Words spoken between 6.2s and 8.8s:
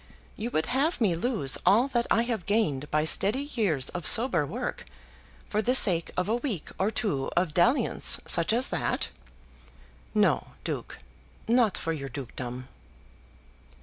a week or two of dalliance such as